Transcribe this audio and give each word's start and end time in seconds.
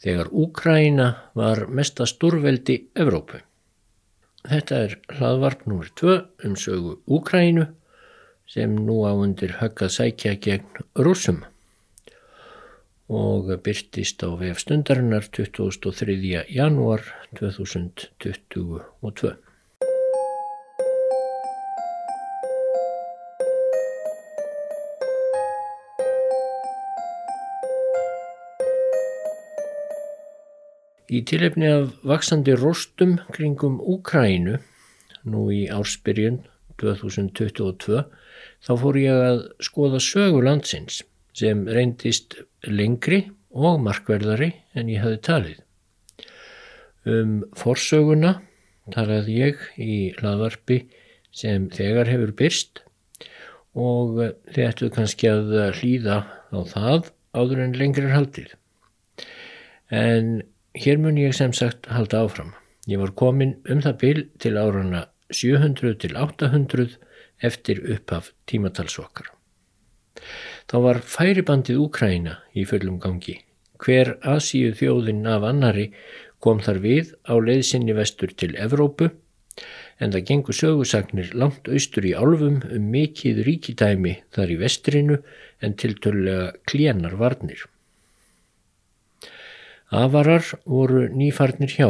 þegar 0.00 0.30
Úkraina 0.32 1.10
var 1.36 1.66
mesta 1.68 2.06
stórveldi 2.08 2.78
Evrópu. 2.96 3.42
Þetta 4.48 4.78
er 4.86 4.96
hlaðvarp 5.18 5.66
nr. 5.68 5.90
2 6.00 6.16
um 6.48 6.56
sögu 6.56 6.96
Úkraínu 7.06 7.66
sem 8.48 8.72
nú 8.86 9.02
á 9.04 9.12
undir 9.12 9.58
höggað 9.60 9.92
sækja 9.98 10.38
gegn 10.40 10.86
rúsum 10.96 11.44
og 13.10 13.50
byrtist 13.66 14.22
á 14.22 14.30
vef 14.38 14.62
stundarinnar 14.62 15.26
23. 15.34 16.46
janúar 16.48 17.02
2022. 17.36 19.34
Í 31.10 31.24
tilefni 31.26 31.66
af 31.66 31.94
vaksandi 32.06 32.54
róstum 32.54 33.16
kringum 33.34 33.80
Úkrænu 33.82 34.60
nú 35.26 35.48
í 35.50 35.64
ársbyrjun 35.74 36.36
2022 36.78 38.04
þá 38.62 38.70
fór 38.78 38.98
ég 39.00 39.22
að 39.30 39.40
skoða 39.66 39.98
sögu 40.04 40.44
landsins 40.46 41.00
sem 41.34 41.64
reyndist 41.66 42.36
lengri 42.62 43.24
og 43.50 43.80
markverðari 43.82 44.52
en 44.78 44.92
ég 44.92 45.02
hafi 45.02 45.18
talið. 45.26 45.58
Um 47.10 47.34
forsöguna 47.58 48.36
talaði 48.94 49.40
ég 49.40 49.66
í 49.82 49.96
hlaðvarpi 50.20 50.78
sem 51.34 51.66
þegar 51.74 52.12
hefur 52.12 52.36
byrst 52.38 52.84
og 53.74 54.22
þið 54.54 54.62
ættu 54.68 54.92
kannski 54.94 55.30
að 55.32 55.50
hlýða 55.80 56.22
á 56.54 56.60
það 56.70 57.10
áður 57.34 57.66
en 57.66 57.76
lengri 57.82 58.06
er 58.06 58.14
haldið. 58.14 58.54
En 59.90 60.32
Hér 60.70 60.98
mun 61.02 61.16
ég 61.18 61.32
sem 61.34 61.50
sagt 61.52 61.86
halda 61.90 62.20
áfram. 62.22 62.52
Ég 62.86 63.00
var 63.02 63.10
komin 63.18 63.56
um 63.66 63.80
það 63.82 63.96
bil 63.98 64.18
til 64.38 64.54
árana 64.54 65.00
700 65.34 65.96
til 65.98 66.14
800 66.14 66.92
eftir 67.42 67.80
upphaf 67.90 68.28
tímatalsvokkar. 68.46 69.32
Þá 70.70 70.76
var 70.84 71.00
færibandið 71.02 71.80
Úkræna 71.82 72.36
í 72.54 72.62
fullum 72.70 73.00
gangi. 73.02 73.40
Hver 73.82 74.12
Asíu 74.22 74.70
þjóðinn 74.78 75.26
af 75.26 75.48
annari 75.48 75.88
kom 76.38 76.62
þar 76.62 76.78
við 76.86 77.12
á 77.26 77.34
leiðsynni 77.34 77.98
vestur 77.98 78.30
til 78.30 78.54
Evrópu 78.54 79.10
en 79.98 80.14
það 80.14 80.26
gengur 80.30 80.54
sögusagnir 80.60 81.34
langt 81.34 81.66
austur 81.66 82.06
í 82.06 82.14
álfum 82.14 82.62
um 82.62 82.88
mikið 82.94 83.42
ríkidæmi 83.48 84.14
þar 84.30 84.54
í 84.54 84.62
vestrinu 84.62 85.18
en 85.58 85.74
tiltölulega 85.74 86.52
klíanar 86.70 87.18
varnir. 87.18 87.66
Avarar 89.90 90.44
voru 90.70 91.08
nýfarnir 91.10 91.72
hjá, 91.74 91.88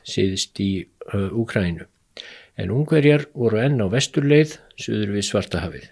síðist 0.00 0.56
í 0.64 0.88
uh, 1.12 1.28
Úkrænu, 1.36 1.84
en 2.56 2.72
ungverjar 2.72 3.26
voru 3.36 3.60
enn 3.60 3.82
á 3.84 3.86
vesturleið, 3.92 4.56
suður 4.80 5.12
við 5.18 5.26
Svartahafið. 5.28 5.88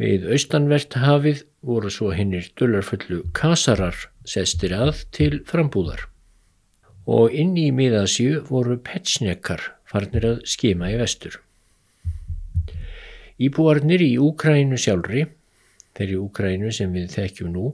Við 0.00 0.26
austanvert 0.34 0.96
hafið 0.98 1.44
voru 1.62 1.92
svo 1.92 2.10
hinnir 2.16 2.48
dullarfullu 2.58 3.20
kasarar 3.36 4.08
sestir 4.26 4.74
að 4.74 5.04
til 5.14 5.42
frambúðar. 5.46 6.06
Og 7.06 7.30
inn 7.30 7.54
í 7.60 7.68
miðasju 7.70 8.46
voru 8.48 8.78
petsnekar 8.82 9.62
farnir 9.86 10.26
að 10.26 10.40
skima 10.48 10.90
í 10.90 10.98
vestur. 10.98 11.38
Íbúarnir 13.40 14.02
í 14.04 14.16
Úkrænu 14.20 14.78
sjálfri 14.80 15.28
þeir 15.98 16.14
í 16.14 16.18
Úkrænu 16.20 16.70
sem 16.74 16.92
við 16.94 17.10
þekkjum 17.14 17.52
nú, 17.54 17.72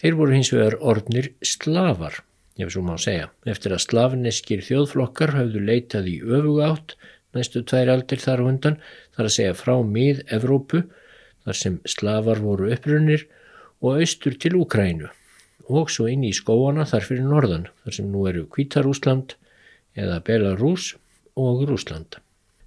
þeir 0.00 0.16
voru 0.18 0.36
hins 0.36 0.50
vegar 0.54 0.78
orðnir 0.80 1.30
slavar, 1.44 2.22
ef 2.58 2.72
svo 2.74 2.82
má 2.86 2.94
segja. 3.00 3.28
Eftir 3.46 3.74
að 3.74 3.84
slavneskir 3.86 4.64
þjóðflokkar 4.66 5.34
hafðu 5.36 5.62
leitað 5.68 6.10
í 6.10 6.16
öfuga 6.24 6.72
átt 6.72 6.96
næstu 7.36 7.62
tvær 7.62 7.92
aldir 7.92 8.22
þar 8.22 8.42
á 8.42 8.44
undan, 8.50 8.78
þar 9.14 9.28
að 9.28 9.36
segja 9.36 9.58
frá 9.58 9.74
mið 9.84 10.24
Evrópu, 10.34 10.82
þar 11.44 11.60
sem 11.62 11.78
slavar 11.88 12.42
voru 12.44 12.72
upprunir 12.74 13.26
og 13.84 14.00
austur 14.00 14.36
til 14.40 14.56
Úkrænu 14.58 15.12
og 15.68 15.90
svo 15.92 16.06
inn 16.08 16.24
í 16.24 16.32
skóana 16.32 16.86
þar 16.88 17.04
fyrir 17.04 17.26
norðan, 17.28 17.66
þar 17.84 17.94
sem 17.98 18.06
nú 18.08 18.24
eru 18.30 18.46
Kvítarúsland 18.48 19.34
eða 19.98 20.22
Belarus 20.24 20.94
og 21.36 21.66
Rúsland. 21.68 22.16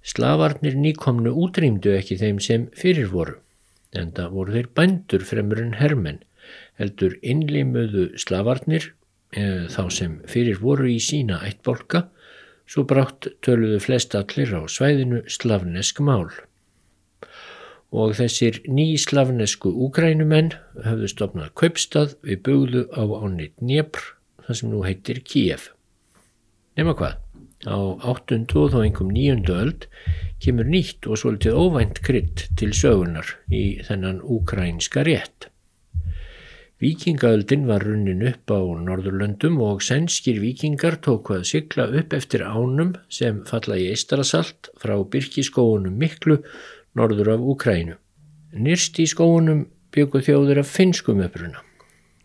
Slavarnir 0.06 0.76
nýkomnu 0.78 1.34
útrýmdu 1.34 1.96
ekki 1.96 2.18
þeim 2.20 2.38
sem 2.42 2.68
fyrir 2.78 3.10
voru 3.10 3.40
en 3.98 4.12
það 4.16 4.34
voru 4.36 4.56
þeir 4.56 4.68
bændur 4.76 5.24
fremur 5.28 5.60
en 5.62 5.76
hermenn, 5.78 6.20
heldur 6.80 7.16
innlimuðu 7.22 8.08
slavarnir 8.20 8.88
e, 9.36 9.68
þá 9.72 9.82
sem 9.94 10.18
fyrir 10.28 10.60
voru 10.62 10.88
í 10.90 10.98
sína 11.02 11.40
eittbolka, 11.46 12.06
svo 12.66 12.86
brátt 12.88 13.28
töluðu 13.44 13.80
flest 13.84 14.16
allir 14.16 14.54
á 14.56 14.62
svæðinu 14.70 15.22
slavnesk 15.30 16.00
mál. 16.04 16.30
Og 17.92 18.14
þessir 18.16 18.62
ný 18.72 18.94
slavnesku 18.96 19.68
úgrænumenn 19.86 20.54
höfðu 20.86 21.10
stopnað 21.12 21.52
kaupstað 21.60 22.16
við 22.24 22.40
bugðu 22.48 22.86
á 22.96 23.04
ánit 23.04 23.58
Dnjepr, 23.60 24.14
það 24.46 24.58
sem 24.60 24.72
nú 24.72 24.80
heitir 24.86 25.20
Kíef. 25.20 25.68
Nefna 26.78 26.96
hvað? 26.96 27.20
Á 27.62 27.78
8. 27.78 28.42
og 28.58 28.72
þó 28.72 28.80
einhverjum 28.82 29.12
9. 29.14 29.50
öld 29.54 29.84
kemur 30.42 30.66
nýtt 30.66 31.06
og 31.06 31.20
svolítið 31.20 31.54
óvænt 31.54 32.00
krydd 32.02 32.42
til 32.58 32.72
sögunar 32.74 33.36
í 33.54 33.78
þennan 33.86 34.18
úkrænska 34.18 35.04
rétt. 35.06 35.46
Víkingaöldin 36.82 37.68
var 37.68 37.86
runnin 37.86 38.24
upp 38.26 38.50
á 38.50 38.58
Norðurlöndum 38.58 39.60
og 39.62 39.84
sænskir 39.86 40.40
vikingar 40.42 40.98
tóku 40.98 41.36
að 41.38 41.46
sykla 41.52 41.86
upp 42.00 42.16
eftir 42.18 42.42
ánum 42.42 42.96
sem 43.06 43.44
falla 43.46 43.78
í 43.78 43.86
eistarasalt 43.94 44.72
frá 44.82 44.98
byrkiskóunum 44.98 45.94
miklu 45.94 46.40
norður 46.98 47.36
af 47.36 47.46
Úkrænu. 47.54 47.94
Nýrst 48.58 48.98
í 48.98 49.06
skóunum 49.06 49.68
byggu 49.94 50.18
þjóðir 50.26 50.64
af 50.64 50.74
finskum 50.74 51.22
uppruna. 51.22 51.62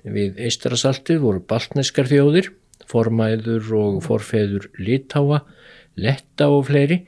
Við 0.01 0.41
eistarasaltið 0.41 1.21
voru 1.21 1.45
baltneskar 1.45 2.09
þjóðir, 2.09 2.49
formæður 2.85 3.71
og 3.77 4.01
forfeður 4.05 4.69
litáa, 4.77 5.41
letta 5.97 6.49
og 6.53 6.67
fleiri 6.69 7.01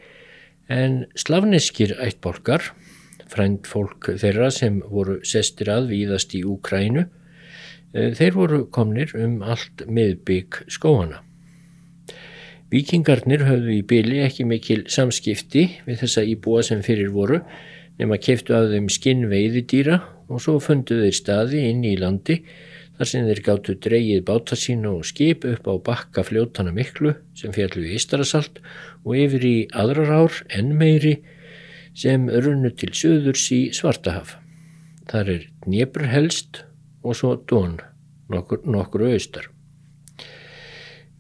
en 0.69 1.03
slavneskir 1.18 1.96
ættbolkar, 2.02 2.72
frænd 3.30 3.69
fólk 3.69 4.12
þeirra 4.22 4.50
sem 4.53 4.81
voru 4.90 5.19
sestir 5.25 5.69
að 5.74 5.90
víðast 5.94 6.34
í 6.38 6.44
Úkrænu, 6.46 7.06
eh, 7.94 8.12
þeir 8.18 8.34
voru 8.34 8.62
komnir 8.66 9.13
um 9.16 9.41
allt 9.41 9.85
miðbygg 9.88 10.66
skóana. 10.69 11.22
Vikingarnir 12.69 13.47
höfðu 13.47 13.80
í 13.80 13.86
byli 13.86 14.19
ekki 14.22 14.46
mikil 14.46 14.84
samskipti 14.86 15.63
við 15.88 16.03
þessa 16.03 16.22
íbúa 16.22 16.62
sem 16.63 16.84
fyrir 16.86 17.09
voru 17.09 17.41
nema 17.97 18.19
keftu 18.22 18.53
af 18.53 18.69
þeim 18.69 18.90
skinn 18.94 19.25
veiði 19.31 19.63
dýra 19.66 19.97
og 20.30 20.41
svo 20.44 20.59
fundu 20.62 21.00
þeir 21.01 21.16
staði 21.18 21.63
inn 21.72 21.81
í 21.84 21.96
landi 21.97 22.38
þar 22.99 23.07
sem 23.07 23.27
þeir 23.29 23.39
gáttu 23.45 23.75
dreyið 23.79 24.25
báta 24.27 24.57
sína 24.59 24.91
og 24.91 25.05
skip 25.07 25.45
upp 25.47 25.67
á 25.71 25.73
bakka 25.87 26.23
fljótana 26.27 26.73
miklu 26.75 27.13
sem 27.39 27.53
fjallu 27.55 27.85
í 27.87 27.93
Ístarasalt 27.95 28.59
og 29.05 29.13
yfir 29.15 29.45
í 29.47 29.53
aðrar 29.71 30.11
ár 30.17 30.41
enn 30.51 30.73
meiri 30.81 31.13
sem 31.95 32.27
runnu 32.27 32.73
til 32.75 32.91
söðurs 32.91 33.45
í 33.55 33.61
Svartahaf. 33.75 34.35
Þar 35.07 35.31
er 35.38 35.47
Dnjepr 35.63 36.09
helst 36.11 36.65
og 36.99 37.15
svo 37.15 37.38
Dón, 37.47 37.79
nokkur, 38.27 38.65
nokkur 38.67 39.07
austar. 39.13 39.47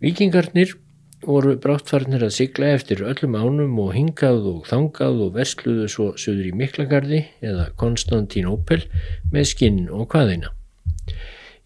Vikingarnir 0.03 0.75
voru 1.23 1.55
bráttfarnir 1.63 2.27
að 2.27 2.35
sigla 2.41 2.73
eftir 2.75 3.07
öllum 3.07 3.39
ánum 3.39 3.79
og 3.83 3.95
hingað 3.95 4.51
og 4.51 4.61
þangað 4.67 5.25
og 5.25 5.33
versluðu 5.39 5.89
svo 5.91 6.11
söður 6.19 6.51
í 6.51 6.55
Miklagarði 6.59 7.25
eða 7.39 7.71
Konstantínópel 7.79 8.83
með 9.31 9.51
skinn 9.55 9.85
og 9.87 10.07
hvaðina. 10.11 10.58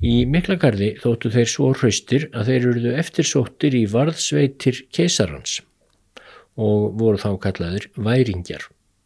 Í 0.03 0.25
Miklagarði 0.28 0.90
þóttu 1.00 1.30
þeir 1.31 1.47
svo 1.47 1.69
hraustir 1.78 2.24
að 2.36 2.50
þeir 2.50 2.66
eruðu 2.69 2.90
eftirsóttir 3.00 3.76
í 3.78 3.85
varðsveitir 3.88 4.82
keisarans 4.91 5.61
og 6.59 6.97
voru 7.00 7.22
þá 7.22 7.29
kallaðir 7.46 7.85
væringjar. 7.96 8.66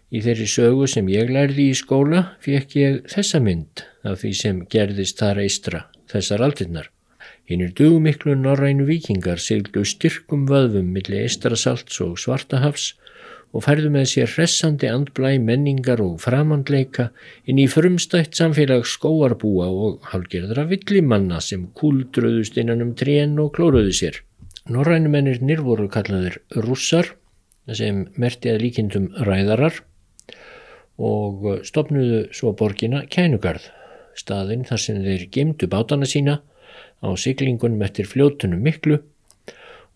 Í 0.10 0.24
þeirri 0.26 0.48
sögu 0.50 0.88
sem 0.90 1.12
ég 1.14 1.30
lærði 1.30 1.68
í 1.70 1.78
skóla 1.78 2.24
fekk 2.42 2.76
ég 2.80 2.98
þessa 3.14 3.44
mynd 3.46 3.84
af 4.10 4.24
því 4.24 4.32
sem 4.42 4.64
gerðist 4.74 5.22
þar 5.22 5.44
eistra 5.44 5.84
þessar 6.10 6.48
aldinnar. 6.48 6.90
Hinnur 7.46 7.76
dugumiklu 7.78 8.34
norrænu 8.40 8.88
vikingar 8.90 9.38
siglu 9.38 9.86
styrkum 9.86 10.48
vöðvum 10.50 10.90
millir 10.96 11.28
eistrasalts 11.28 12.02
og 12.02 12.18
svartahafs 12.18 12.96
og 13.58 13.64
færðu 13.66 13.90
með 13.90 14.04
sér 14.12 14.30
hressandi 14.30 14.86
andblæ 14.86 15.32
menningar 15.42 16.02
og 16.04 16.20
framandleika 16.22 17.08
inn 17.50 17.58
í 17.58 17.66
frumstætt 17.74 18.38
samfélag 18.38 18.86
skóarbúa 18.86 19.66
og 19.74 20.04
halgerðra 20.12 20.68
villimanna 20.70 21.40
sem 21.42 21.64
kúldröðust 21.80 22.60
innan 22.62 22.84
um 22.86 22.94
trén 23.00 23.34
og 23.42 23.56
klóruðu 23.58 23.96
sér. 23.98 24.20
Norrænumennir 24.70 25.64
voru 25.66 25.88
kallaðir 25.90 26.38
russar 26.68 27.16
sem 27.74 28.06
merti 28.14 28.54
að 28.54 28.62
líkindum 28.68 29.10
ræðarar 29.26 29.82
og 31.02 31.66
stopnuðu 31.66 32.28
svo 32.38 32.54
borgina 32.58 33.08
Kænugarð, 33.10 33.66
staðinn 34.14 34.66
þar 34.70 34.84
sem 34.86 35.02
þeir 35.02 35.26
gemdu 35.34 35.70
bátana 35.72 36.06
sína, 36.06 36.44
á 37.02 37.10
siglingunum 37.18 37.82
eftir 37.86 38.06
fljótunum 38.10 38.62
miklu 38.62 39.02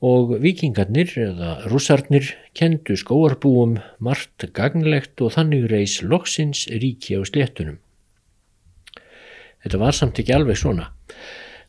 og 0.02 0.34
vikingarnir 0.42 1.14
eða 1.22 1.52
rússarnir 1.70 2.32
kendu 2.58 2.98
skóarbúum 2.98 3.78
margt 4.02 4.48
gagnlegt 4.58 5.22
og 5.22 5.36
þannig 5.36 5.68
reys 5.70 6.00
loksins 6.02 6.66
ríki 6.68 7.18
á 7.18 7.22
sléttunum. 7.22 7.78
Þetta 9.62 9.78
var 9.78 9.94
samt 9.94 10.18
ekki 10.18 10.34
alveg 10.34 10.58
svona. 10.58 10.90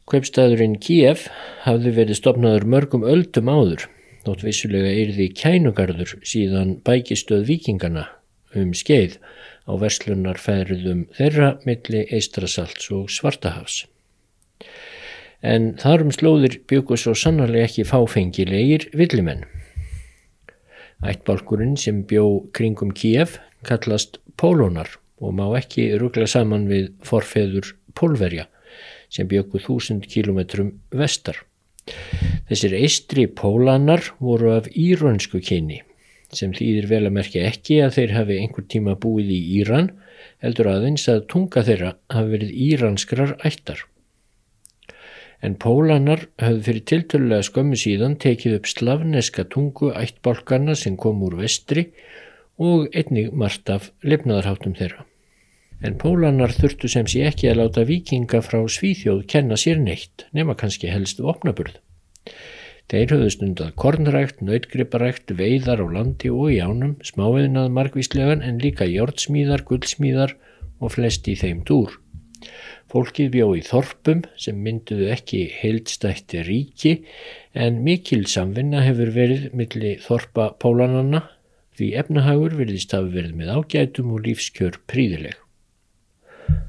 Kveipstæðurinn 0.09 0.79
Kíef 0.81 1.29
hafði 1.67 1.93
verið 1.99 2.19
stopnaður 2.19 2.67
mörgum 2.73 3.05
öldum 3.05 3.53
áður, 3.53 3.87
nótt 4.25 4.43
vissulega 4.47 4.89
eirði 4.89 5.29
kænugarður 5.37 6.17
síðan 6.25 6.79
bækistöð 6.87 7.45
vikingana 7.53 8.09
um 8.57 8.73
skeið 8.77 9.21
á 9.69 9.73
verslunarfæriðum 9.79 11.07
þeirra 11.19 11.55
milli 11.69 12.07
Eistrasalts 12.09 12.89
og 12.97 13.13
Svartahafs 13.13 13.85
en 15.43 15.73
þarum 15.81 16.13
slóðir 16.15 16.61
byggur 16.71 17.01
svo 17.01 17.15
sannarlega 17.19 17.69
ekki 17.69 17.85
fáfengilegir 17.89 18.89
villimenn. 18.97 19.45
Ættbálkurinn 21.03 21.77
sem 21.81 22.05
bjó 22.07 22.47
kringum 22.55 22.93
Kíef 22.95 23.41
kallast 23.67 24.21
Pólónar 24.39 24.89
og 25.23 25.35
má 25.39 25.45
ekki 25.59 25.91
ruggla 25.99 26.29
saman 26.31 26.69
við 26.71 26.93
forfeður 27.07 27.75
Pólverja 27.99 28.47
sem 29.13 29.29
byggu 29.29 29.61
þúsund 29.61 30.07
kílometrum 30.09 30.77
vestar. 30.95 31.43
Þessir 32.49 32.77
eistri 32.79 33.27
Pólanar 33.27 34.13
voru 34.23 34.55
af 34.55 34.71
írönsku 34.71 35.43
kyni 35.43 35.83
sem 36.33 36.55
þýðir 36.57 36.87
vel 36.89 37.03
að 37.05 37.17
merkja 37.19 37.43
ekki 37.51 37.83
að 37.85 37.99
þeir 37.99 38.13
hafi 38.17 38.37
einhver 38.41 38.65
tíma 38.73 38.95
búið 38.97 39.35
í 39.35 39.41
Íran 39.59 39.91
heldur 40.41 40.71
aðeins 40.73 41.05
að 41.13 41.27
tunga 41.29 41.65
þeirra 41.67 41.91
hafi 42.15 42.33
verið 42.37 42.55
íranskrar 42.69 43.35
ættar 43.45 43.83
en 45.43 45.57
Pólanar 45.59 46.29
höfðu 46.41 46.63
fyrir 46.69 46.85
tiltölulega 46.91 47.47
skömmu 47.49 47.79
síðan 47.79 48.19
tekið 48.23 48.59
upp 48.61 48.69
slavneska 48.71 49.45
tungu 49.51 49.91
ættbálkarna 49.99 50.77
sem 50.79 50.97
kom 50.97 51.23
úr 51.27 51.41
vestri 51.41 51.89
og 52.63 52.93
einnig 52.95 53.33
margt 53.35 53.71
af 53.75 53.91
lefnaðarháttum 54.07 54.77
þeirra. 54.79 55.07
En 55.83 55.97
Pólanar 55.99 56.55
þurftu 56.55 56.91
sem 56.91 57.09
sé 57.11 57.25
ekki 57.27 57.49
að 57.51 57.59
láta 57.59 57.83
vikinga 57.89 58.39
frá 58.47 58.61
Svíþjóð 58.71 59.25
kenna 59.33 59.59
sér 59.59 59.83
neitt, 59.83 60.29
nema 60.31 60.55
kannski 60.55 60.93
helst 60.93 61.19
opnaburð. 61.19 61.81
Þeir 62.93 63.15
höfðu 63.15 63.33
stundað 63.33 63.73
kornrækt, 63.81 64.43
nautgriparækt, 64.47 65.33
veiðar 65.35 65.83
á 65.83 65.87
landi 65.97 66.31
og 66.31 66.53
í 66.55 66.61
ánum, 66.63 66.95
smáveðinað 67.03 67.73
margvíslegan 67.75 68.45
en 68.47 68.63
líka 68.63 68.87
jórnsmíðar, 68.87 69.65
guldsmíðar 69.67 70.37
og 70.79 70.95
flest 70.95 71.27
í 71.33 71.35
þeim 71.41 71.65
dúr. 71.67 72.02
Fólkið 72.93 73.29
bjó 73.33 73.47
í 73.57 73.63
þorpum 73.65 74.19
sem 74.37 74.59
mynduðu 74.61 75.07
ekki 75.15 75.47
heildstætti 75.63 76.43
ríki 76.45 76.91
en 77.57 77.79
mikil 77.87 78.27
samvinna 78.29 78.83
hefur 78.85 79.15
verið 79.15 79.47
milli 79.57 79.95
þorpa 80.05 80.51
pólananna 80.61 81.23
því 81.79 81.89
efnahagur 82.03 82.59
verðist 82.59 82.93
hafi 82.93 83.15
verið 83.15 83.39
með 83.39 83.55
ágætum 83.57 84.13
og 84.13 84.27
lífskjör 84.27 84.77
príðileg. 84.93 85.39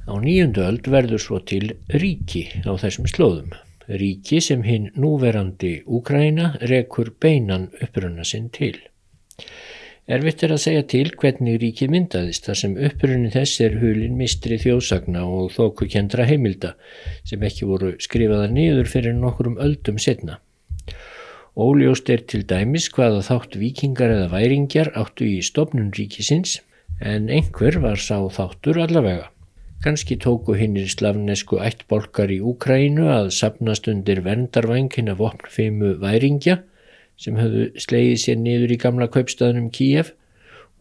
Á 0.07 0.13
nýjundu 0.23 0.63
öld 0.63 0.87
verður 0.95 1.21
svo 1.25 1.41
til 1.43 1.73
ríki 1.91 2.45
á 2.63 2.71
þessum 2.71 3.09
slóðum. 3.11 3.51
Ríki 3.91 4.39
sem 4.39 4.63
hinn 4.63 4.93
núverandi 4.95 5.81
Úgræna 5.83 6.53
rekur 6.71 7.11
beinan 7.19 7.67
upprunna 7.83 8.23
sinn 8.23 8.47
til. 8.55 8.77
Erfitt 10.03 10.41
er 10.43 10.51
að 10.51 10.59
segja 10.59 10.83
til 10.91 11.05
hvernig 11.15 11.61
ríkið 11.61 11.91
myndaðist 11.93 12.47
þar 12.49 12.57
sem 12.59 12.73
upprunni 12.87 13.29
þess 13.31 13.61
er 13.63 13.77
hulin 13.79 14.17
mistri 14.19 14.57
þjóðsagna 14.59 15.21
og 15.23 15.53
þóku 15.55 15.87
kendra 15.93 16.25
heimilda 16.27 16.73
sem 17.23 17.45
ekki 17.47 17.69
voru 17.69 17.93
skrifaða 18.03 18.49
niður 18.51 18.89
fyrir 18.91 19.15
nokkurum 19.15 19.55
öldum 19.63 20.01
setna. 20.03 20.41
Óljóst 21.55 22.11
er 22.11 22.25
til 22.27 22.41
dæmis 22.49 22.89
hvaða 22.91 23.21
þátt 23.29 23.55
vikingar 23.61 24.11
eða 24.11 24.27
væringjar 24.33 24.91
áttu 24.99 25.29
í 25.29 25.39
stopnun 25.39 25.93
ríkisins 25.95 26.57
en 26.99 27.31
einhver 27.31 27.79
var 27.79 27.95
sá 27.95 28.17
þáttur 28.27 28.81
allavega. 28.83 29.29
Kanski 29.83 30.19
tóku 30.19 30.57
hinnir 30.59 30.91
slavnesku 30.91 31.61
ættbolkar 31.63 32.31
í 32.31 32.41
Úkrænu 32.43 33.07
að 33.07 33.31
sapnast 33.39 33.87
undir 33.87 34.19
verndarvængina 34.27 35.15
vopnfeimu 35.15 35.95
væringja 36.03 36.59
sem 37.19 37.37
höfðu 37.37 37.69
slegið 37.85 38.19
sér 38.23 38.39
niður 38.41 38.73
í 38.75 38.79
gamla 38.81 39.07
kaupstöðunum 39.13 39.69
Kíef 39.73 40.13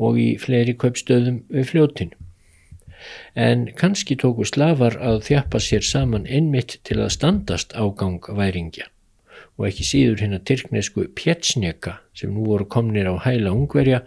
og 0.02 0.18
í 0.20 0.32
fleiri 0.40 0.74
kaupstöðum 0.78 1.42
við 1.52 1.68
fljótin. 1.70 2.12
En 3.34 3.66
kannski 3.78 4.16
tóku 4.18 4.46
slafar 4.46 4.96
að 5.02 5.24
þjappa 5.28 5.60
sér 5.62 5.86
saman 5.86 6.26
einmitt 6.26 6.78
til 6.86 7.00
að 7.02 7.14
standast 7.16 7.74
ágang 7.74 8.22
væringja 8.22 8.88
og 9.58 9.66
ekki 9.68 9.84
síður 9.84 10.22
hérna 10.22 10.40
tyrknesku 10.48 11.08
pjetsnjeka 11.18 11.98
sem 12.16 12.32
nú 12.32 12.46
voru 12.48 12.64
komnir 12.70 13.10
á 13.10 13.14
hæla 13.20 13.52
ungverja 13.52 14.00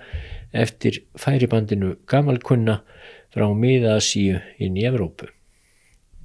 eftir 0.56 1.04
færibandinu 1.20 1.96
Gamalkunna 2.10 2.80
frá 3.36 3.46
miða-Asíu 3.52 4.40
inn 4.64 4.80
í 4.80 4.88
Evrópu 4.88 5.35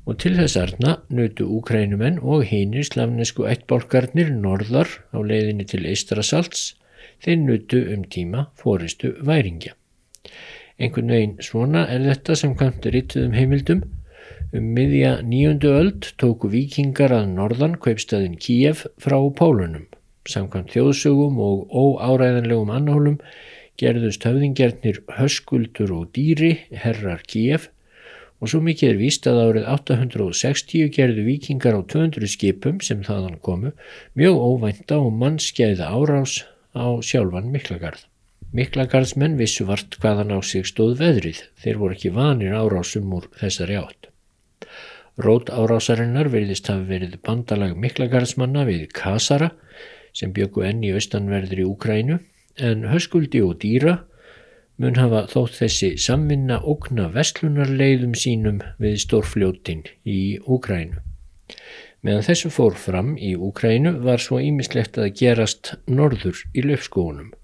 og 0.07 0.19
til 0.23 0.37
þess 0.39 0.57
arna 0.61 0.97
nötu 1.13 1.47
úkrænumenn 1.59 2.21
og 2.23 2.47
hínir 2.49 2.87
slavnesku 2.89 3.47
ættbólkarnir 3.51 4.33
norðar 4.33 4.89
á 5.13 5.19
leiðinni 5.21 5.67
til 5.69 5.85
Eistrasalts 5.91 6.75
þeir 7.25 7.39
nötu 7.45 7.83
um 7.95 8.07
tíma 8.09 8.49
fóristu 8.59 9.13
væringja. 9.27 9.75
Einhvern 10.81 11.13
veginn 11.13 11.39
svona 11.45 11.85
er 11.93 12.05
þetta 12.07 12.37
sem 12.41 12.57
kantur 12.57 12.97
íttuðum 12.97 13.37
heimildum. 13.37 13.83
Um 14.57 14.71
miðja 14.75 15.19
nýjundu 15.23 15.71
öld 15.77 16.09
tóku 16.19 16.49
vikingar 16.51 17.13
að 17.15 17.35
norðan 17.37 17.77
kveipstæðin 17.83 18.39
Kíef 18.41 18.87
frá 18.99 19.19
Pólunum. 19.37 19.85
Samkvæmt 20.29 20.73
þjóðsögum 20.73 21.37
og 21.45 21.69
óáræðanlegum 21.71 22.73
annálum 22.73 23.19
gerðust 23.81 24.25
höfðingjernir 24.25 25.03
höskuldur 25.19 25.93
og 25.97 26.11
dýri, 26.17 26.57
herrar 26.73 27.23
Kíef, 27.29 27.69
og 28.41 28.49
svo 28.49 28.61
mikið 28.65 28.91
er 28.91 29.01
víst 29.01 29.27
að 29.29 29.41
árið 29.45 29.67
860 29.75 30.93
gerðu 30.97 31.25
vikingar 31.27 31.77
á 31.77 31.81
200 31.85 32.31
skipum 32.33 32.81
sem 32.85 33.03
þaðan 33.05 33.37
komu 33.45 33.75
mjög 34.17 34.41
óvænta 34.41 35.01
og 35.01 35.13
mannskeiða 35.21 35.91
árás 35.93 36.41
á 36.73 36.87
sjálfan 37.05 37.53
Miklagarð. 37.53 38.07
Miklagarðsmenn 38.57 39.37
vissu 39.39 39.67
vart 39.69 39.95
hvaðan 40.03 40.33
á 40.35 40.39
sig 40.43 40.67
stóð 40.67 40.97
veðrið, 40.99 41.45
þeir 41.61 41.77
voru 41.79 41.95
ekki 41.95 42.11
vanir 42.17 42.57
árásum 42.57 43.13
úr 43.15 43.29
þessari 43.39 43.77
átt. 43.79 44.09
Rót 45.21 45.53
árásarinnar 45.53 46.31
veriðist 46.33 46.71
hafi 46.73 46.89
verið 46.89 47.19
bandalag 47.27 47.77
Miklagarðsmanna 47.77 48.65
við 48.67 48.89
Kasara 48.97 49.53
sem 50.17 50.33
bjöku 50.35 50.65
enn 50.67 50.83
í 50.83 50.95
austanverðri 50.97 51.67
Úkrænu 51.69 52.19
en 52.59 52.87
höskuldi 52.91 53.43
og 53.45 53.59
dýra 53.63 54.01
mun 54.81 54.97
hafa 54.97 55.27
þótt 55.29 55.59
þessi 55.59 55.89
samvinna 56.01 56.57
okna 56.73 57.11
vestlunarleiðum 57.13 58.15
sínum 58.17 58.61
við 58.81 58.97
stórfljótin 59.03 59.83
í 60.09 60.21
Úkrænu. 60.41 61.03
Meðan 62.01 62.25
þessu 62.25 62.49
fór 62.55 62.79
fram 62.81 63.11
í 63.21 63.35
Úkrænu 63.37 63.99
var 64.07 64.23
svo 64.25 64.39
ímislegt 64.41 64.97
að 64.97 65.11
gerast 65.21 65.75
norður 65.85 66.39
í 66.57 66.65
löfskónum. 66.65 67.35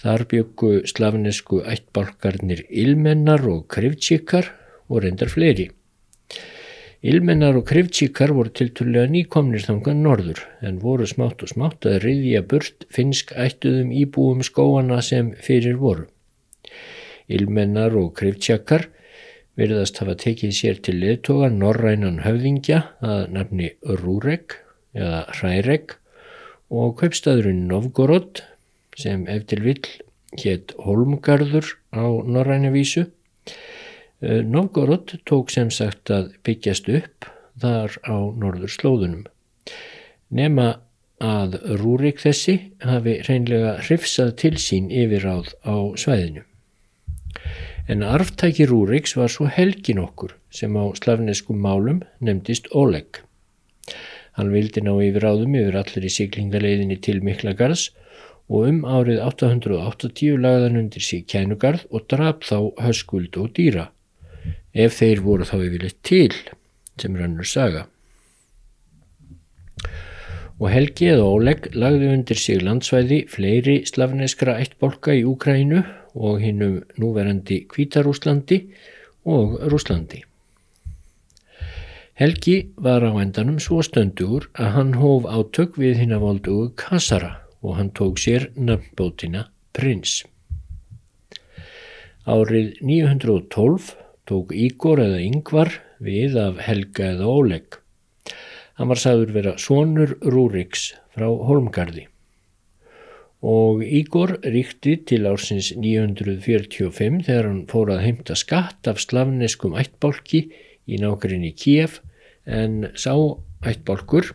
Þar 0.00 0.24
byggu 0.30 0.70
slafnesku 0.88 1.60
ættbalkarnir 1.68 2.62
Ilmennar 2.70 3.44
og 3.50 3.66
Krivtsíkar 3.74 4.48
og 4.88 5.02
reyndar 5.04 5.28
fleiri. 5.28 5.66
Ilmennar 7.04 7.58
og 7.60 7.66
Krivtsíkar 7.68 8.32
voru 8.36 8.54
tilturlega 8.56 9.10
nýkomnir 9.12 9.66
þangan 9.66 10.00
norður 10.06 10.40
en 10.64 10.80
voru 10.80 11.08
smátt 11.08 11.44
og 11.44 11.52
smátt 11.52 11.84
að 11.88 12.00
riðja 12.06 12.40
burt 12.48 12.88
finsk 12.88 13.34
ættuðum 13.36 13.92
íbúum 13.92 14.40
skóana 14.48 15.02
sem 15.04 15.34
fyrir 15.44 15.76
voru. 15.84 16.08
Ilmennar 17.30 17.94
og 17.98 18.14
kriftsjakar 18.18 18.88
verðast 19.60 20.00
hafa 20.00 20.16
tekið 20.18 20.52
sér 20.56 20.78
til 20.84 20.96
leðtoga 21.02 21.50
norrænan 21.52 22.20
höfðingja 22.24 22.80
að 23.04 23.24
nafni 23.34 23.72
Rúreg 23.84 24.56
eða 24.96 25.24
Hræreg 25.36 25.96
og 26.70 26.96
kaupstaðurinn 27.00 27.66
Novgorod 27.70 28.42
sem 28.98 29.26
eftir 29.30 29.62
vill 29.64 29.82
hétt 30.40 30.74
Holmgarður 30.78 31.72
á 31.90 32.06
norrænavísu. 32.24 33.06
Eh, 34.22 34.42
Novgorod 34.46 35.16
tók 35.26 35.50
sem 35.50 35.70
sagt 35.70 36.12
að 36.14 36.34
byggjast 36.46 36.88
upp 36.88 37.30
þar 37.60 37.96
á 38.06 38.16
norður 38.38 38.74
slóðunum. 38.74 39.24
Nema 40.30 40.68
að 41.20 41.58
Rúrik 41.82 42.22
þessi 42.22 42.56
hafi 42.80 43.18
reynlega 43.26 43.80
hrifsað 43.82 44.36
til 44.40 44.54
sín 44.62 44.88
yfiráð 44.94 45.52
á 45.66 45.74
svæðinu 45.98 46.46
en 47.88 48.02
arftæki 48.02 48.66
Rúriks 48.68 49.16
var 49.16 49.32
svo 49.32 49.46
helgin 49.50 50.02
okkur 50.02 50.34
sem 50.50 50.74
á 50.76 50.84
slavneskum 50.98 51.60
málum 51.60 52.02
nefndist 52.20 52.68
Oleg. 52.74 53.22
Hann 54.36 54.52
vildi 54.54 54.82
ná 54.84 54.92
yfir 55.02 55.26
áðum 55.26 55.56
yfir 55.58 55.78
allir 55.80 56.06
í 56.06 56.12
siglingaleiðinni 56.16 56.98
til 57.04 57.22
Miklagarðs 57.26 57.90
og 58.50 58.66
um 58.70 58.82
árið 58.84 59.22
880 59.26 60.40
lagðan 60.42 60.80
undir 60.82 61.06
sig 61.06 61.24
kænugarð 61.30 61.86
og 61.90 62.06
draf 62.10 62.42
þá 62.46 62.58
höskuld 62.86 63.38
og 63.38 63.54
dýra, 63.58 63.88
ef 64.74 64.98
þeir 64.98 65.22
voru 65.22 65.46
þá 65.46 65.56
yfirleitt 65.60 66.02
til, 66.02 66.34
sem 66.98 67.16
rannur 67.16 67.46
saga. 67.46 67.86
og 70.60 70.68
Helgi 70.68 71.08
eða 71.08 71.24
Óleg 71.24 71.70
lagði 71.72 72.10
undir 72.12 72.36
sig 72.36 72.60
landsvæði 72.60 73.22
fleiri 73.32 73.78
slavneskra 73.88 74.58
eittbolka 74.60 75.14
í 75.16 75.22
Úkrænu 75.24 75.80
og 76.14 76.40
hinnum 76.42 76.80
núverandi 76.98 77.62
Kvítarúslandi 77.70 78.58
og 79.24 79.60
Rúslandi. 79.70 80.22
Helgi 82.20 82.56
var 82.76 83.00
á 83.00 83.16
endanum 83.16 83.56
svo 83.62 83.80
stöndugur 83.80 84.50
að 84.52 84.74
hann 84.74 84.92
hóf 85.00 85.24
átök 85.24 85.78
við 85.80 86.02
hinn 86.02 86.12
að 86.12 86.26
voldugu 86.26 86.66
Kassara 86.76 87.38
og 87.64 87.78
hann 87.78 87.94
tók 87.96 88.20
sér 88.20 88.50
nöfnbótina 88.56 89.46
Prins. 89.72 90.20
Árið 92.28 92.76
912 92.84 93.94
tók 94.28 94.52
Ígor 94.52 95.00
eða 95.00 95.24
Yngvar 95.24 95.72
við 96.04 96.36
af 96.36 96.60
Helga 96.60 97.14
eða 97.14 97.32
Óleg. 97.32 97.80
Hann 98.76 98.92
var 98.92 99.00
sagður 99.00 99.32
vera 99.38 99.56
sonur 99.56 100.18
Rúriks 100.20 100.90
frá 101.16 101.24
Holmgarði 101.24 102.09
og 103.40 103.80
Ígor 103.84 104.36
ríkti 104.44 104.98
til 105.08 105.24
ársins 105.28 105.70
945 105.72 107.22
þegar 107.24 107.48
hann 107.48 107.62
fór 107.70 107.92
að 107.94 108.02
heimta 108.04 108.36
skatt 108.36 108.88
af 108.90 109.00
slavneskum 109.00 109.78
ættbálki 109.80 110.42
í 110.84 111.00
nákværinni 111.00 111.54
Kíef 111.56 112.00
en 112.44 112.90
sá 112.96 113.14
ættbálkur, 113.64 114.34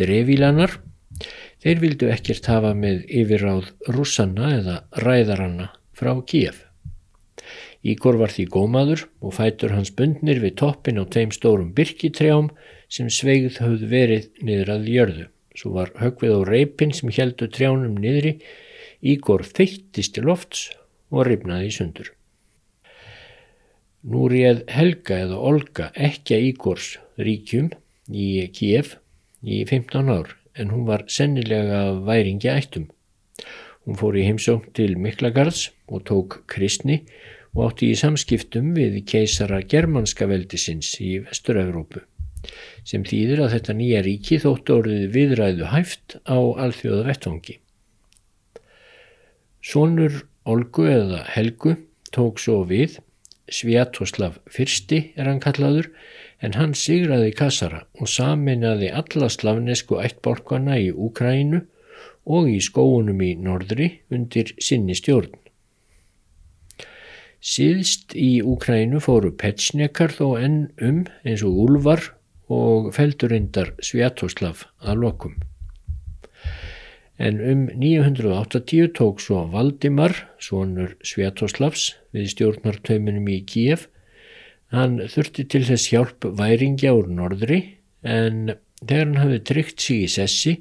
drefilanar, 0.00 0.78
þeir 1.60 1.82
vildu 1.82 2.08
ekkert 2.12 2.48
hafa 2.48 2.72
með 2.76 3.04
yfirráð 3.08 3.72
rússanna 3.92 4.54
eða 4.56 4.80
ræðaranna 5.04 5.70
frá 5.92 6.14
Kíef. 6.24 6.64
Ígor 7.84 8.18
var 8.18 8.32
því 8.34 8.48
gómaður 8.50 9.04
og 9.22 9.36
fætur 9.36 9.76
hans 9.76 9.92
bundnir 9.94 10.40
við 10.42 10.56
toppin 10.62 10.98
á 10.98 11.04
tveim 11.06 11.30
stórum 11.34 11.74
byrkitrjám 11.76 12.50
sem 12.90 13.10
sveigð 13.12 13.60
höfðu 13.62 13.90
verið 13.92 14.30
niður 14.42 14.72
að 14.74 14.88
jörðu. 14.94 15.26
Svo 15.58 15.72
var 15.74 15.90
högvið 15.98 16.36
á 16.38 16.40
reypin 16.46 16.92
sem 16.94 17.10
heldu 17.10 17.48
trjánum 17.50 17.96
niðri, 17.98 18.36
Ígor 18.98 19.42
þeittist 19.46 20.14
til 20.14 20.26
lofts 20.26 20.68
og 21.10 21.26
ripnaði 21.26 21.70
í 21.70 21.74
sundur. 21.74 22.10
Nú 24.06 24.28
réð 24.30 24.64
Helga 24.70 25.18
eða 25.24 25.38
Olga 25.50 25.88
ekki 26.08 26.38
Ígors 26.50 26.92
ríkjum 27.18 27.72
í 28.10 28.28
Kíef 28.54 28.96
í 29.42 29.62
15 29.66 30.12
ár 30.14 30.34
en 30.58 30.70
hún 30.74 30.86
var 30.86 31.06
sennilega 31.10 31.82
væringi 32.06 32.50
ættum. 32.50 32.88
Hún 33.86 33.98
fór 33.98 34.18
í 34.18 34.26
heimsókn 34.26 34.74
til 34.78 34.98
Miklagarðs 34.98 35.68
og 35.90 36.06
tók 36.10 36.40
kristni 36.50 37.02
og 37.54 37.70
átti 37.70 37.92
í 37.94 37.98
samskiptum 37.98 38.74
við 38.78 39.00
keisara 39.10 39.62
germanska 39.62 40.26
veldisins 40.30 40.94
í 41.02 41.16
Vestur-Európu 41.22 42.07
sem 42.86 43.04
þýðir 43.04 43.44
að 43.44 43.54
þetta 43.56 43.76
nýja 43.78 44.02
ríki 44.06 44.38
þóttu 44.42 44.76
orðið 44.80 45.08
viðræðu 45.16 45.72
hæft 45.72 46.18
á 46.24 46.38
alþjóða 46.38 47.08
vettvangi. 47.10 47.58
Sónur 49.64 50.22
Olgu 50.48 50.86
eða 50.88 51.24
Helgu 51.28 51.74
tók 52.14 52.40
svo 52.40 52.62
við, 52.68 52.96
Sviatoslav 53.48 54.38
fyrsti 54.52 55.00
er 55.16 55.28
hann 55.28 55.40
kallaður, 55.40 55.90
en 56.44 56.54
hann 56.56 56.74
sigraði 56.76 57.32
Kassara 57.36 57.82
og 57.98 58.08
saminnaði 58.12 58.90
alla 58.94 59.28
slavnesku 59.32 59.98
ættborkana 60.00 60.78
í 60.80 60.90
Úkrænu 60.92 61.62
og 62.28 62.48
í 62.52 62.58
skóunum 62.64 63.20
í 63.24 63.32
norðri 63.40 63.90
undir 64.12 64.52
sinni 64.62 64.96
stjórn. 64.96 65.32
Síðst 67.38 68.14
í 68.18 68.40
Úkrænu 68.44 69.00
fóru 69.02 69.32
petsnekar 69.40 70.12
þó 70.14 70.38
enn 70.40 70.60
um 70.82 71.04
eins 71.24 71.44
og 71.46 71.60
úlvar 71.64 72.12
og 72.48 72.90
feldurindar 72.96 73.74
Sviatoslav 73.84 74.64
að 74.80 75.02
lokum. 75.04 75.38
En 77.18 77.40
um 77.42 77.66
980 77.74 78.92
tók 78.94 79.20
svo 79.20 79.42
Valdimar, 79.50 80.14
svonur 80.38 80.94
Sviatoslavs, 81.02 81.96
við 82.14 82.30
stjórnartauminum 82.34 83.26
í 83.34 83.40
Kíef. 83.42 83.88
Hann 84.70 85.00
þurfti 85.10 85.48
til 85.50 85.64
þess 85.66 85.90
hjálp 85.90 86.28
væringja 86.38 86.94
úr 86.94 87.08
norðri 87.10 87.60
en 88.06 88.54
þegar 88.84 89.04
hann 89.04 89.20
hafði 89.22 89.40
tryggt 89.50 89.82
sig 89.82 90.04
í 90.04 90.12
sessi 90.14 90.54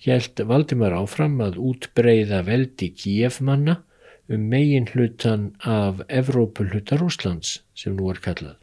hjælt 0.00 0.40
Valdimar 0.48 0.96
áfram 0.96 1.36
að 1.44 1.60
útbreyða 1.60 2.40
veldi 2.48 2.92
Kíefmanna 2.96 3.82
um 4.30 4.48
megin 4.48 4.88
hlutan 4.94 5.50
af 5.66 6.00
Evrópulhuta 6.08 6.96
Rúslands 7.00 7.58
sem 7.76 7.98
nú 7.98 8.08
er 8.14 8.22
kallað 8.24 8.59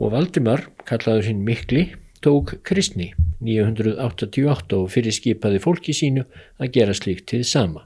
og 0.00 0.14
Valdimar, 0.14 0.66
kallaður 0.88 1.28
hinn 1.30 1.42
Mikli, 1.46 1.84
tók 2.24 2.56
kristni 2.66 3.12
988 3.44 4.78
og 4.78 4.90
fyrir 4.92 5.14
skipaði 5.14 5.60
fólki 5.62 5.94
sínu 5.96 6.24
að 6.58 6.72
gera 6.76 6.94
slíkt 6.96 7.28
til 7.32 7.44
sama. 7.46 7.84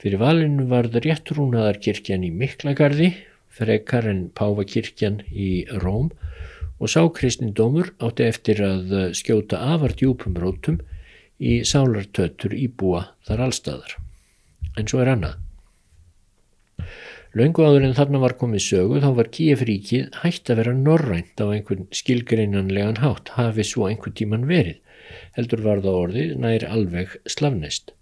Fyrir 0.00 0.20
valinu 0.20 0.66
varð 0.70 0.98
réttrúnaðarkirkjan 1.04 2.24
í 2.26 2.30
Miklagarði, 2.34 3.12
frekar 3.50 4.08
en 4.10 4.28
Pávakirkjan 4.34 5.20
í 5.30 5.66
Róm 5.82 6.10
og 6.80 6.88
sá 6.88 7.02
kristnindómur 7.12 7.92
átti 8.00 8.26
eftir 8.26 8.62
að 8.64 8.94
skjóta 9.18 9.60
afar 9.74 9.94
djúpum 9.98 10.38
rótum 10.40 10.80
í 11.40 11.60
sálartötur 11.68 12.56
íbúa 12.56 13.10
þar 13.28 13.46
allstaðar. 13.48 13.96
En 14.78 14.88
svo 14.88 15.02
er 15.04 15.12
annað. 15.14 15.49
Laungu 17.30 17.62
áður 17.62 17.84
en 17.86 17.92
þarna 17.94 18.18
var 18.24 18.32
komið 18.40 18.62
sögu 18.64 19.00
þá 19.04 19.10
var 19.14 19.28
Kíefríkið 19.30 20.16
hægt 20.24 20.50
að 20.50 20.56
vera 20.60 20.72
norrænt 20.74 21.38
á 21.38 21.46
einhvern 21.46 21.84
skilgreinanlegan 21.94 22.98
hátt 23.04 23.30
hafi 23.36 23.62
svo 23.68 23.86
einhvern 23.86 24.16
tíman 24.18 24.48
verið. 24.48 24.80
Heldur 25.36 25.62
var 25.62 25.82
það 25.84 25.98
orðið 26.00 26.32
nær 26.42 26.66
alveg 26.66 27.14
slavnest. 27.30 27.94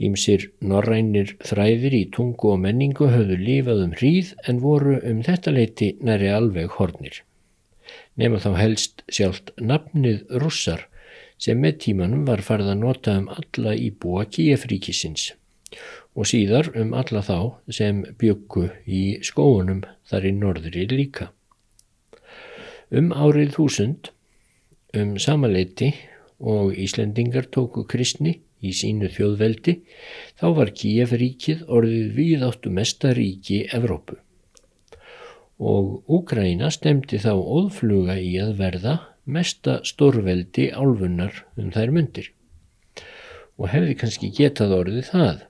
Ímsir 0.00 0.48
norrænir 0.64 1.34
þræðir 1.44 1.98
í 1.98 2.02
tungu 2.16 2.54
og 2.54 2.64
menningu 2.64 3.10
höfðu 3.12 3.36
lífað 3.42 3.84
um 3.84 3.94
hríð 4.00 4.32
en 4.48 4.64
voru 4.64 4.96
um 5.12 5.20
þetta 5.28 5.56
leiti 5.58 5.92
næri 6.00 6.32
alveg 6.32 6.72
hornir. 6.78 7.20
Nefna 8.16 8.40
þá 8.46 8.50
helst 8.62 9.04
sjálft 9.12 9.52
nafnið 9.60 10.24
russar 10.40 10.88
sem 11.36 11.60
með 11.60 11.82
tímanum 11.84 12.24
var 12.24 12.40
farið 12.40 12.72
að 12.72 12.84
nota 12.88 13.20
um 13.20 13.28
alla 13.28 13.76
íbúa 13.76 14.24
Kíefríkisins 14.24 15.34
og 16.14 16.28
síðar 16.30 16.70
um 16.78 16.94
alla 16.94 17.22
þá 17.26 17.38
sem 17.74 18.02
byggu 18.20 18.68
í 18.86 19.02
skóunum 19.26 19.82
þar 20.08 20.28
í 20.28 20.32
norðri 20.36 20.86
líka. 20.92 21.30
Um 22.94 23.10
árið 23.10 23.56
þúsund, 23.56 24.10
um 24.94 25.16
samaleiti 25.18 25.90
og 26.38 26.74
Íslendingar 26.78 27.48
tóku 27.50 27.82
kristni 27.90 28.36
í 28.64 28.72
sínu 28.72 29.10
þjóðveldi, 29.12 29.80
þá 30.38 30.46
var 30.58 30.70
Kíefríkið 30.78 31.64
orðið 31.66 32.12
viðáttu 32.18 32.70
mesta 32.72 33.10
ríki 33.16 33.64
Evrópu. 33.74 34.20
Og 35.58 36.04
Úgræna 36.10 36.70
stemdi 36.74 37.18
þá 37.22 37.32
óðfluga 37.34 38.16
í 38.18 38.36
að 38.42 38.54
verða 38.60 38.94
mesta 39.24 39.78
stórveldi 39.86 40.70
álfunnar 40.74 41.44
um 41.58 41.70
þær 41.74 41.92
myndir. 41.94 42.30
Og 43.58 43.70
hefði 43.70 43.98
kannski 43.98 44.30
getað 44.34 44.74
orðið 44.78 45.10
það 45.12 45.44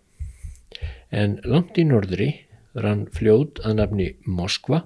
en 1.14 1.38
langt 1.46 1.78
í 1.78 1.84
norðri 1.86 2.30
rann 2.74 3.06
fljóð 3.14 3.60
að 3.62 3.76
nafni 3.78 4.08
Moskva, 4.26 4.82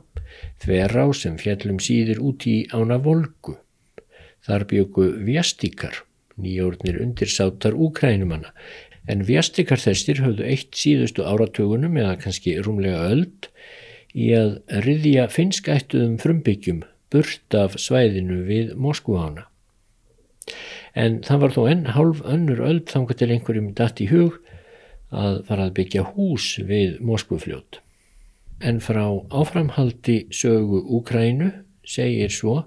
þverá 0.61 1.07
sem 1.17 1.39
fjallum 1.41 1.79
síður 1.81 2.21
út 2.31 2.45
í 2.49 2.59
ána 2.75 2.99
Volgu. 3.01 3.57
Þar 4.45 4.67
byggu 4.71 5.07
vjastíkar, 5.25 6.03
nýjórnir 6.37 7.01
undirsátar 7.03 7.77
úkrænumanna, 7.77 8.53
en 9.09 9.25
vjastíkar 9.25 9.81
þessir 9.81 10.21
höfðu 10.25 10.45
eitt 10.45 10.77
síðustu 10.77 11.25
áratögunum 11.25 11.97
eða 11.97 12.19
kannski 12.23 12.59
rúmlega 12.61 13.09
öld 13.09 13.49
í 14.13 14.31
að 14.37 14.59
riðja 14.85 15.29
finskættuðum 15.33 16.19
frumbyggjum 16.21 16.83
burt 17.13 17.57
af 17.57 17.79
svæðinu 17.81 18.43
við 18.49 18.75
Moskvána. 18.77 19.47
En 20.93 21.21
það 21.25 21.43
var 21.43 21.55
þó 21.57 21.63
enn 21.73 21.89
hálf 21.97 22.21
önnur 22.25 22.61
öld 22.65 22.87
þangar 22.93 23.19
til 23.21 23.31
einhverjum 23.33 23.73
datt 23.77 24.01
í 24.05 24.09
hug 24.13 24.39
að 25.11 25.45
fara 25.49 25.69
að 25.69 25.77
byggja 25.79 26.05
hús 26.15 26.49
við 26.69 26.99
Moskvufljót. 27.05 27.81
En 28.61 28.81
frá 28.83 29.05
áframhaldi 29.31 30.27
sögu 30.35 30.83
Úkrænu 30.99 31.53
segir 31.87 32.33
svo 32.35 32.65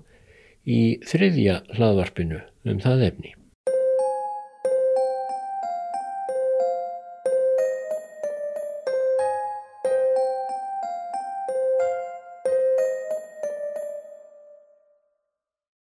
í 0.65 1.01
þriðja 1.05 1.61
hlaðvarpinu 1.75 2.41
um 2.65 2.79
það 2.81 3.05
efni. 3.11 3.35